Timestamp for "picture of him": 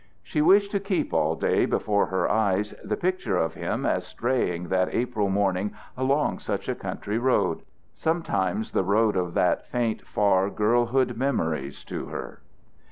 2.97-3.85